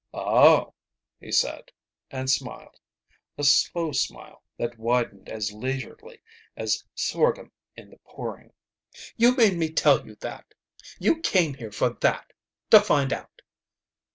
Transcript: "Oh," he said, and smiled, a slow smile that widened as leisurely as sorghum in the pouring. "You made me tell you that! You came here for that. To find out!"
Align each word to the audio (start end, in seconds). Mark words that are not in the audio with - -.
"Oh," 0.15 0.73
he 1.19 1.31
said, 1.31 1.71
and 2.09 2.27
smiled, 2.27 2.79
a 3.37 3.43
slow 3.43 3.91
smile 3.91 4.41
that 4.57 4.79
widened 4.79 5.29
as 5.29 5.53
leisurely 5.53 6.23
as 6.57 6.83
sorghum 6.95 7.51
in 7.75 7.91
the 7.91 7.97
pouring. 7.99 8.51
"You 9.15 9.35
made 9.35 9.57
me 9.59 9.69
tell 9.69 10.03
you 10.07 10.15
that! 10.21 10.55
You 10.97 11.19
came 11.19 11.53
here 11.53 11.71
for 11.71 11.91
that. 11.91 12.33
To 12.71 12.79
find 12.81 13.13
out!" 13.13 13.43